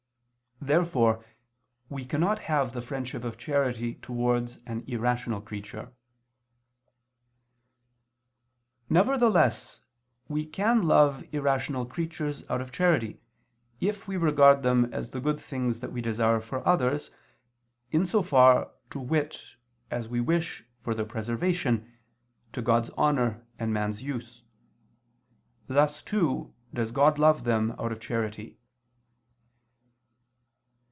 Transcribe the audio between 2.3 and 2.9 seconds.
have the